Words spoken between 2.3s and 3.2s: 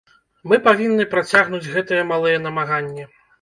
намаганні.